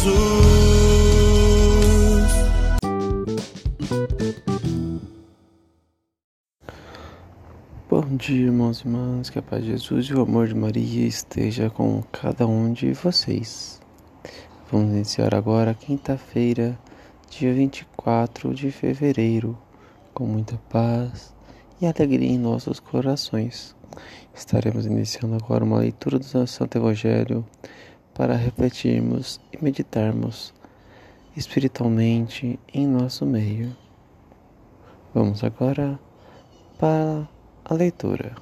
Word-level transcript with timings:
Jesus. 0.00 0.30
Bom 7.88 8.16
dia, 8.16 8.46
irmãos 8.46 8.80
e 8.80 8.88
irmãs, 8.88 9.28
que 9.28 9.38
a 9.38 9.42
paz 9.42 9.62
de 9.62 9.72
Jesus 9.72 10.06
e 10.06 10.14
o 10.14 10.22
amor 10.22 10.48
de 10.48 10.54
Maria 10.54 11.06
esteja 11.06 11.68
com 11.68 12.02
cada 12.10 12.46
um 12.46 12.72
de 12.72 12.94
vocês. 12.94 13.78
Vamos 14.72 14.94
iniciar 14.94 15.34
agora 15.34 15.74
quinta-feira, 15.74 16.78
dia 17.28 17.52
24 17.52 18.54
de 18.54 18.70
fevereiro, 18.70 19.58
com 20.14 20.24
muita 20.24 20.56
paz 20.70 21.34
e 21.80 21.86
alegria 21.86 22.30
em 22.30 22.38
nossos 22.38 22.80
corações. 22.80 23.76
Estaremos 24.34 24.86
iniciando 24.86 25.34
agora 25.34 25.64
uma 25.64 25.78
leitura 25.78 26.18
do 26.18 26.46
Santo 26.46 26.78
Evangelho 26.78 27.44
para 28.20 28.36
refletirmos 28.36 29.40
e 29.50 29.64
meditarmos 29.64 30.52
espiritualmente 31.34 32.60
em 32.70 32.86
nosso 32.86 33.24
meio. 33.24 33.74
Vamos 35.14 35.42
agora 35.42 35.98
para 36.78 37.26
a 37.64 37.72
leitura. 37.72 38.36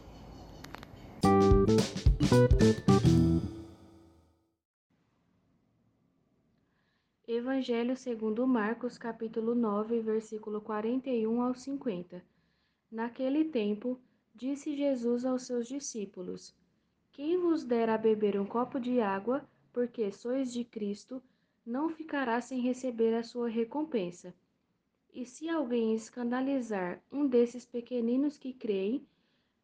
Evangelho 7.29 7.97
segundo 7.97 8.45
Marcos, 8.49 8.99
capítulo 8.99 9.55
9, 9.55 10.01
versículo 10.01 10.61
41 10.61 11.41
ao 11.41 11.55
50. 11.55 12.21
Naquele 12.91 13.45
tempo, 13.45 13.97
disse 14.35 14.77
Jesus 14.77 15.25
aos 15.25 15.43
seus 15.43 15.69
discípulos: 15.69 16.53
Quem 17.13 17.41
vos 17.41 17.63
der 17.63 17.89
a 17.89 17.97
beber 17.97 18.41
um 18.41 18.45
copo 18.45 18.81
de 18.81 19.01
água, 19.01 19.47
porque 19.79 20.11
sois 20.11 20.53
de 20.53 20.65
Cristo, 20.65 21.23
não 21.65 21.89
ficará 21.89 22.41
sem 22.41 22.61
receber 22.61 23.15
a 23.15 23.23
sua 23.23 23.49
recompensa. 23.49 24.35
E 25.15 25.25
se 25.25 25.49
alguém 25.49 25.95
escandalizar 25.95 27.01
um 27.13 27.29
desses 27.29 27.65
pequeninos 27.65 28.37
que 28.37 28.53
creem, 28.53 29.07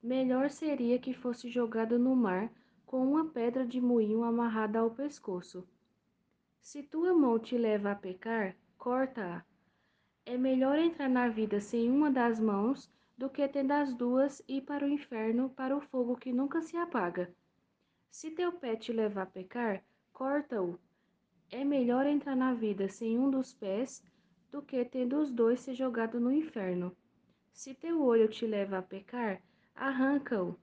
melhor 0.00 0.50
seria 0.50 1.00
que 1.00 1.12
fosse 1.12 1.48
jogado 1.48 1.98
no 1.98 2.14
mar 2.14 2.48
com 2.86 3.04
uma 3.04 3.24
pedra 3.24 3.66
de 3.66 3.80
moinho 3.80 4.22
amarrada 4.22 4.78
ao 4.78 4.88
pescoço. 4.88 5.66
Se 6.60 6.80
tua 6.80 7.12
mão 7.12 7.36
te 7.36 7.58
leva 7.58 7.90
a 7.90 7.96
pecar, 7.96 8.54
corta-a. 8.78 9.44
É 10.24 10.38
melhor 10.38 10.78
entrar 10.78 11.10
na 11.10 11.26
vida 11.26 11.60
sem 11.60 11.90
uma 11.90 12.08
das 12.08 12.38
mãos 12.38 12.88
do 13.18 13.28
que 13.28 13.48
tendo 13.48 13.72
as 13.72 13.92
duas 13.92 14.40
e 14.46 14.58
ir 14.58 14.60
para 14.60 14.86
o 14.86 14.88
inferno, 14.88 15.50
para 15.50 15.76
o 15.76 15.80
fogo 15.80 16.14
que 16.14 16.32
nunca 16.32 16.62
se 16.62 16.76
apaga. 16.76 17.34
Se 18.12 18.30
teu 18.30 18.52
pé 18.52 18.76
te 18.76 18.92
leva 18.92 19.22
a 19.22 19.26
pecar, 19.26 19.82
corta-o. 20.14 20.78
É 21.50 21.64
melhor 21.64 22.06
entrar 22.06 22.36
na 22.36 22.54
vida 22.54 22.88
sem 22.88 23.18
um 23.18 23.28
dos 23.28 23.52
pés 23.52 24.00
do 24.50 24.62
que 24.62 24.84
tendo 24.84 25.18
os 25.20 25.32
dois 25.32 25.60
ser 25.60 25.74
jogado 25.74 26.20
no 26.20 26.32
inferno. 26.32 26.96
Se 27.52 27.74
teu 27.74 28.00
olho 28.00 28.28
te 28.28 28.46
leva 28.46 28.78
a 28.78 28.82
pecar, 28.82 29.42
arranca-o. 29.74 30.56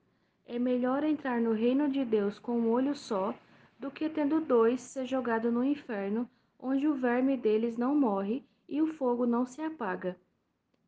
É 0.46 0.58
melhor 0.58 1.04
entrar 1.04 1.38
no 1.38 1.52
reino 1.52 1.88
de 1.90 2.02
Deus 2.02 2.38
com 2.38 2.58
um 2.58 2.70
olho 2.70 2.96
só 2.96 3.34
do 3.78 3.90
que 3.90 4.08
tendo 4.08 4.40
dois 4.40 4.80
ser 4.80 5.04
jogado 5.04 5.52
no 5.52 5.62
inferno, 5.62 6.28
onde 6.58 6.88
o 6.88 6.94
verme 6.94 7.36
deles 7.36 7.76
não 7.76 7.94
morre 7.94 8.42
e 8.66 8.80
o 8.80 8.86
fogo 8.86 9.26
não 9.26 9.44
se 9.44 9.60
apaga. 9.60 10.16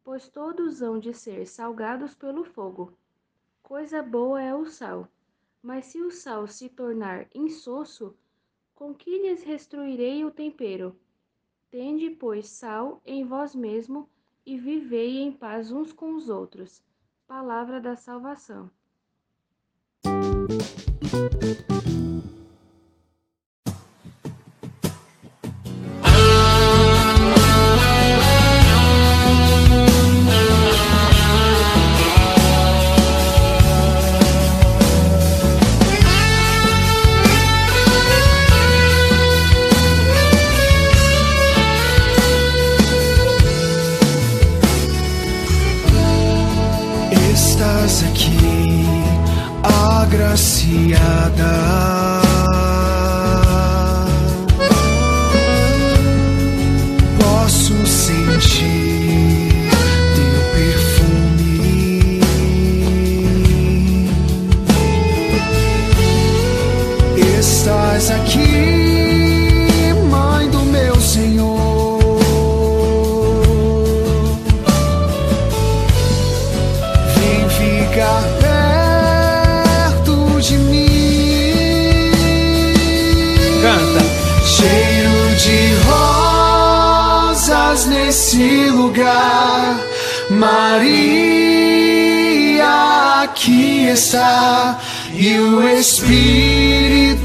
Pois 0.03 0.27
todos 0.29 0.81
hão 0.81 0.99
de 0.99 1.13
ser 1.13 1.47
salgados 1.47 2.15
pelo 2.15 2.45
fogo. 2.45 2.97
Coisa 3.63 4.03
boa 4.03 4.41
é 4.41 4.55
o 4.55 4.65
sal, 4.65 5.07
mas 5.63 5.87
se 5.87 6.01
o 6.01 6.11
sal 6.11 6.47
se 6.47 6.69
tornar 6.69 7.27
insosso, 7.35 8.17
com 8.75 8.95
que 8.95 9.19
lhes 9.19 9.43
restruirei 9.43 10.25
o 10.25 10.31
tempero? 10.31 10.97
Tende, 11.71 12.11
pois, 12.11 12.49
sal 12.49 13.01
em 13.05 13.25
vós 13.25 13.55
mesmo 13.55 14.09
e 14.45 14.59
vivei 14.59 15.19
em 15.19 15.33
paz 15.33 15.73
uns 15.73 15.93
com 15.93 16.15
os 16.15 16.29
outros. 16.29 16.83
Palavra 17.27 17.81
da 17.81 17.97
salvação. 17.97 18.71
Estás 47.85 48.05
aqui, 48.05 48.87
agraciada. 49.63 51.53
Posso 57.21 57.87
sentir 57.87 59.69
teu 60.17 60.41
perfume. 60.55 62.21
Estás 67.39 68.11
aqui, 68.13 68.74
ficar 78.05 78.23
perto 80.03 80.41
de 80.41 80.59
mim. 80.59 82.13
Canta. 83.63 84.05
Cheiro 84.45 85.35
de 85.37 85.75
rosas 85.89 87.87
nesse 87.87 88.69
lugar. 88.71 89.81
Maria 90.31 90.85
aqui 93.23 93.89
está. 93.89 94.79
E 95.13 95.39
o 95.39 95.67
Espírito 95.79 97.25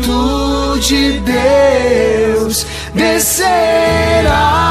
de 0.80 1.20
Deus 1.20 2.66
descerá. 2.94 4.69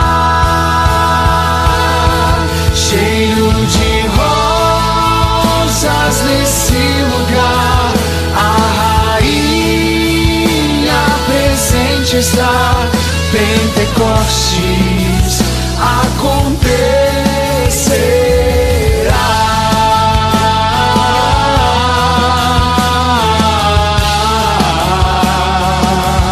Está. 12.18 12.90
Pentecoste 13.30 14.87